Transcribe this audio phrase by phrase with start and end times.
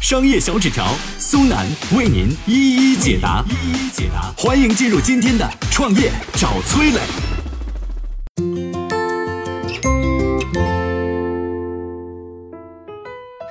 [0.00, 0.86] 商业小纸条
[1.18, 4.32] 苏南为您一一解答，一一解答。
[4.34, 7.00] 欢迎进入今天的创业找崔磊。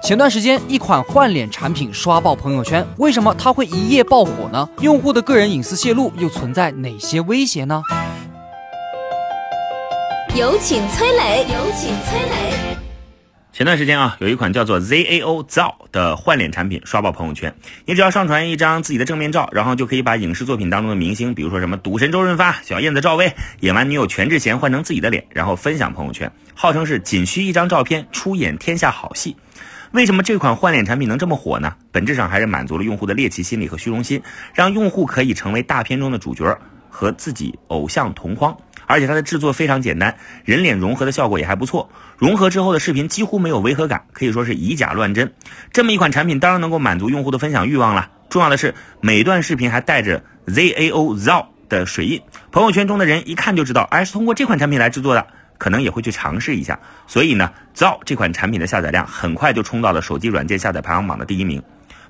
[0.00, 4.68] 前段时间，一款换脸产品刷爆朋友圈，为什么它会一夜爆火呢？
[4.80, 7.82] 用户的个人隐私泄露又存在哪些威胁呢？
[10.36, 12.75] 有请崔磊，有请崔磊。
[13.56, 17.54] 前段时间啊，有一款叫做 ZAO 造的换脸产品刷爆朋友圈。
[17.86, 29.34] 你只要上传一张自己的正面照，然后就可以把影视作品当中的明星，比如说什么赌神周润发、小燕子赵薇演完女友全智贤换成自己的脸，然后分享朋友圈，号称是仅需一张照片出演天下好戏。
[29.92, 31.74] 为什么这款换脸产品能这么火呢？
[31.90, 36.54] 本质上还是满足了用户的猎奇心理和虚荣心，让用户可以成为大片中的主角，
[36.90, 38.54] 和自己偶像同框。
[38.86, 41.90] 而且它的制作非常简单，人脸融合的效果也还不错。
[42.16, 45.32] 融合之后的视频几乎没有违和感，可以说是以假乱真。
[45.72, 48.10] 这么一款产品当然能够满足用户的分享欲望了。
[48.30, 55.26] 重要的是，每段视频还带着 ZAO ZAO 的水印，朋友圈中的人一看就知道，哎，是通过这款产品来制作的，
[55.58, 56.78] 可能也会去尝试一下。
[57.06, 61.62] 所以呢，ZAO 这款产品的下载量很快就冲到了手机软件下载排行榜的第一名。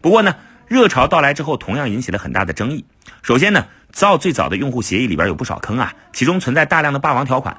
[0.00, 0.34] 不过呢，
[0.66, 2.84] 热潮到来之后，同样引起了很大的争议。
[3.22, 3.64] 首先呢。
[3.94, 7.56] 造最早的用户协议里边有不少坑啊，其中存在大量的霸王条款。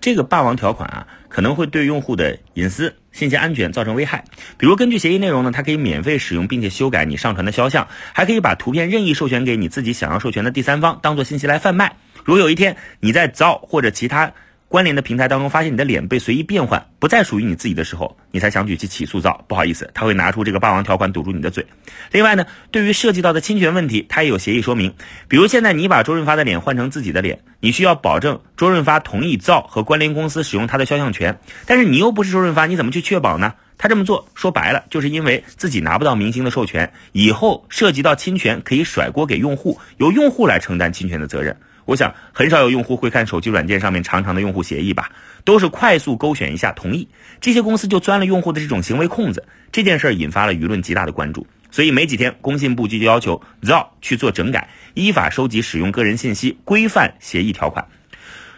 [0.00, 4.24] 这个霸王条款啊，可能会对用户的隐私、信息安全造成危害。
[4.58, 11.94] 比如，根据协议内容呢，它可以免费使用并且修改你上传的肖像，还可以把图片任意授权给你自己想要授权的第三方，当做信息来贩卖。
[12.24, 14.32] 如果有一天你在造或者其他。
[14.74, 19.44] 关联的平台当中，发现你的脸被随意变换，不再属于你自己的时候，你才想举去起诉造。
[19.46, 21.64] 不好意思，他会拿出这个霸王条款堵住你的嘴。
[22.10, 24.92] 另外呢，对于涉及到的侵权问题，他也有协议说明。
[25.28, 31.38] 比如现在你把周润发的脸换成自己的脸，你需要保证周润发同意造和关联公司使用他的肖像权。
[31.66, 33.54] 但是你又不是周润发，你怎么去确保呢？
[33.78, 41.56] 他这么做说白了，就是因为自己拿不到明星的授权，以后涉及到侵权可以甩锅给用户，由用户来承担侵权的责任。
[41.84, 45.10] 我想很少有用户会看手机软件上面长长的用户协议吧，
[45.44, 47.08] 都是快速勾选一下同意，
[47.40, 49.44] 这些公司就钻了用户的这种行为空子。
[49.70, 57.84] 这件事儿引发了舆论极大的关注，所以没几天，工信部就要求 Zo 去做整改，依法收集使用个人信息，规范协议条款。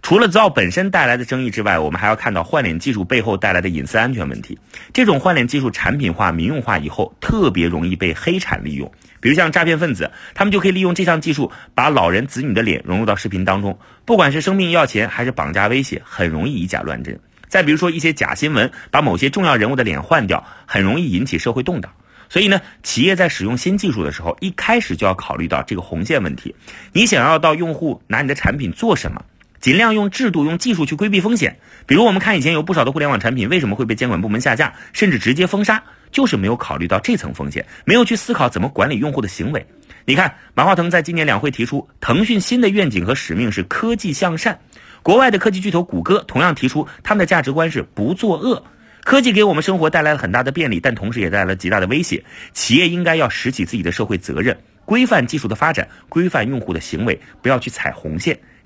[0.00, 4.58] 除了 Zo 本身带来的争议之外，我们还要看到换脸技术背后带来的隐私安全问题。
[4.92, 8.90] 这种换脸技术产品化、民用化以后，特别容易被黑产利用。
[9.22, 17.16] 比如像诈骗分子，他们就可以利用这项技术，把老人子女的脸融入到视频当中，不管是生病要钱还是绑架威胁，很容易以假乱真。
[17.46, 21.92] 再比如说一些假新闻，把某些重要人物的脸换掉，很容易引起社会动荡。
[22.28, 26.52] 所以呢，企业在使用新技术的时候，一开始就要考虑到这个红线问题。
[26.92, 29.24] 你想要到用户拿你的产品做什么？
[29.62, 31.56] 尽量用制度、用技术去规避风险。
[31.86, 35.80] 比如我们看以前有不少的互联网产品，为什么会被监管部门下架，甚至直接封杀？
[36.10, 39.64] 就是没有考虑到这层风险，没有去思考怎么管理用户的行为。
[40.04, 44.58] 你看，马化腾在今年两会提出，腾讯新的愿景和使命是科技向善。
[45.00, 48.64] 国外的科技巨头谷歌同样提出，他们的价值观是不作恶。
[49.04, 52.24] 科技给我们生活带来了很大的便利，但同时也带来了极大的威胁。
[52.52, 58.36] 企业应该要拾起自己的社会责任，规范技术的发展，规范用户的行为，不要去踩红线。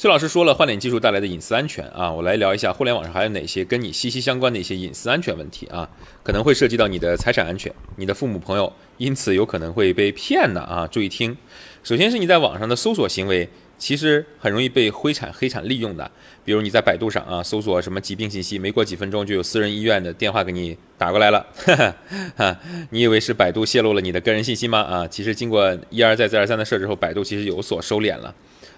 [0.00, 5.86] 崔老师说了换脸技术带来的隐私安全啊，我来聊一下互联网上还有哪些跟你息息相关的一些隐私安全问题啊，
[6.22, 11.36] 可能会涉及到你的财产安全，你的父母朋友因此有可能会被骗的啊，注意听。
[11.82, 13.46] 首先是你在网上的搜索行为，
[13.80, 16.08] 其实很容易被灰产黑产利用的，
[16.44, 21.96] 比如你在百度上啊搜索什么疾病信息，没过几分钟就有私人医院的电话给你打过来了，哈
[22.36, 22.60] 哈，
[22.90, 24.80] 你以为是百度泄露了你的个人信息吗？
[24.80, 28.32] 啊，其实经过一而再再而三的设置后，百度其实有所收敛了。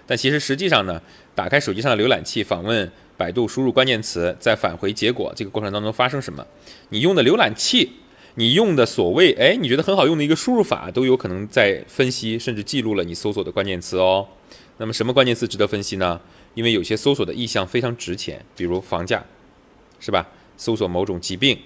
[0.07, 1.01] 但其实实际上呢，
[1.35, 6.45] 打开手机上的浏览器，访问百度，输入关键词，再返回结果，这个过程当中发生什么？
[6.89, 7.91] 你用的浏览器
[8.35, 14.27] 你用的所谓哎你觉得很好用的一个输入法，都有可能在分析甚至记录了你搜索的关键词哦。
[14.77, 16.19] 那么什么关键词值得分析呢？
[16.55, 19.23] 因为有些搜索的意向非常值钱，比如房价，
[19.99, 20.27] 是吧？
[20.55, 21.57] 搜索某种疾病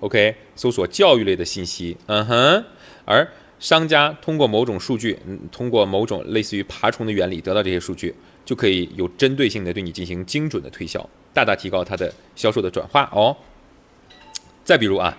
[0.00, 2.64] ，OK，搜索教育类的信息，嗯哼。
[3.04, 3.26] 而
[3.60, 8.14] 商家通过某种数据，嗯，通过某种类似于爬虫的原理得到这些数据，
[8.44, 13.36] 就可以有针对性的对你进行精准的推销，大大提高它的销售的转化哦。
[14.64, 15.16] 再比如啊，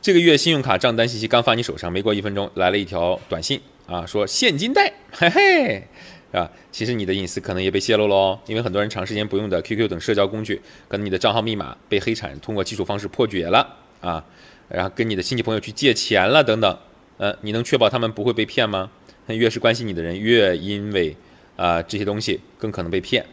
[0.00, 5.82] 这个月信用卡账单信息刚发你手上，没过一分钟来了一条短信啊，说现金贷， 嘿嘿，
[6.30, 6.50] 是吧？
[6.70, 14.24] 其实你的隐私可能也被泄露喽，因为很多人长时间不用的 QQ 等社交工具，可能你的账号密码被黑产通过技术方式破解了啊，
[14.68, 16.78] 然后跟你的亲戚朋友去借钱了等等，
[17.16, 18.90] 呃，你能确保他们不会被骗吗？
[19.26, 21.14] 越是关心你的人，越因为
[21.56, 23.26] 啊这些东西更可能被骗，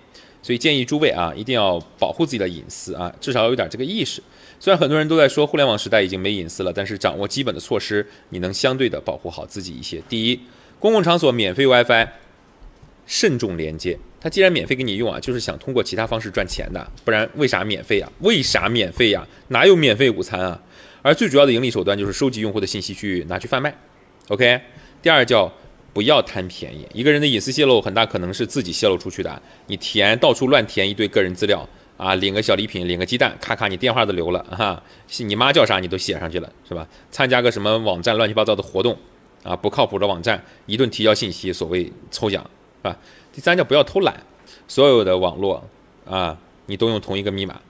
[0.46, 4.22] 所以建议诸位啊，一定要保护自己的隐私啊，至少有点这个意识。
[4.60, 10.00] 虽然很多人都在说互联网时代已经没隐私了，但是掌握基本的措施，你能相对的保护好自己一些。
[10.08, 10.40] 第一，
[10.78, 12.08] 公共场所免费 WiFi，
[13.08, 13.98] 慎重连接。
[14.22, 18.08] 它既然免费给你用啊，就是想通过其他方式赚钱的，不然为啥免费呀？
[18.20, 19.28] 为啥免费呀？
[19.48, 20.62] 哪有免费午餐啊？
[21.02, 23.76] 而最主要的盈利手段就是收集用户的信息去拿去贩卖。
[24.28, 24.62] OK，
[25.02, 25.52] 第二叫
[25.96, 26.86] 不要贪便宜。
[26.94, 31.66] 一个人的隐私泄露很大可能是自己泄露出去的，你填到处乱填一堆个人资料。
[31.98, 34.84] 啊，领个小礼品，领个鸡蛋，咔咔，你电话都留了哈，
[35.20, 36.86] 你妈叫啥你都写上去了，是吧？
[37.10, 38.98] 参加个什么网站乱七八糟的活动，
[39.44, 42.98] 啊，不靠谱的网站，一顿提交信息，所谓抽奖，是吧？
[43.32, 44.22] 第三叫不要偷懒，
[44.68, 45.64] 所有的网络
[46.06, 47.62] 啊，你都用同一个密码，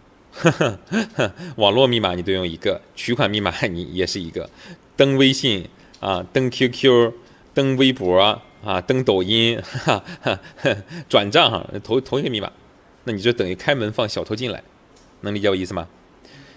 [1.57, 4.49] 网络密码你都用一个，取款密码你也是一个，
[4.97, 5.69] 登微信
[5.99, 7.13] 啊，登 QQ，
[7.55, 8.19] 登微博
[8.63, 10.39] 啊，登抖音，哈 哈，
[11.09, 12.51] 转账哈，同同一个密码。
[13.05, 14.61] 那你就等于开门放小偷进来，
[15.21, 15.87] 能理解我意思吗？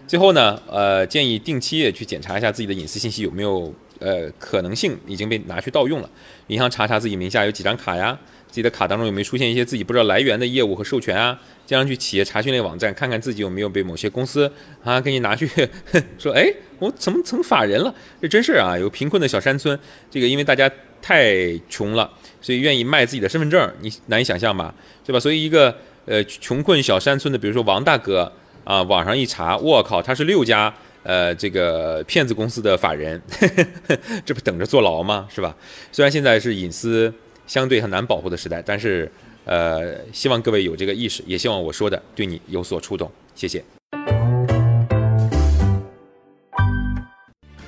[0.06, 6.10] 最后呢，呃，建议定期也去检查一下自己的隐私信息有没有呃可能性已经被拿去盗用了。
[6.46, 8.18] 银行查查自己名下有几张卡呀，
[8.48, 11.38] 自己的卡当中有没有出现一些自己不知道来源的业务和授权啊？
[11.66, 14.50] 经常去企业查询类网站看看自己有没有被某些公司
[14.82, 15.46] 啊给你拿去
[16.18, 17.94] 说，哎，我怎么成法人了？
[18.22, 18.78] 这真事儿啊！
[18.78, 19.78] 有贫困的小山村，
[20.10, 22.10] 这个因为大家太穷了，
[22.40, 24.74] 所以愿意卖自己的身份证，你难以想象吧？
[25.04, 25.20] 对吧？
[25.20, 25.74] 所以一个。
[26.10, 28.32] 呃，穷困小山村的，比如说王大哥
[28.64, 30.72] 啊，网上一查，我靠，他是六家
[31.02, 33.20] 呃这个骗子公司的法人，
[34.24, 35.28] 这不等着坐牢吗？
[35.30, 35.54] 是吧？
[35.92, 37.12] 虽然现在是隐私
[37.46, 39.12] 相对很难保护的时代，但是
[39.44, 43.12] 呃，希望各位有这个意识，也希望我说的对你有所触动。
[43.34, 43.62] 谢谢。